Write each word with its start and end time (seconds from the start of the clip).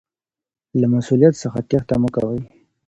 له 0.79 0.85
مسؤلیت 0.93 1.33
څخه 1.43 1.59
تیښته 1.69 1.95
مه 2.01 2.09
کوئ. 2.15 2.41